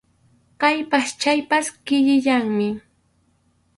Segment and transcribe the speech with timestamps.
[0.61, 2.67] Kaypas chaypas kikillanmi.